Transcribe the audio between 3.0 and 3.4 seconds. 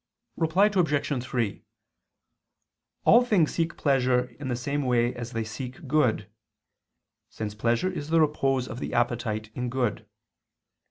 All